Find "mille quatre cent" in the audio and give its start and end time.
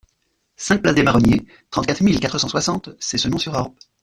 2.01-2.47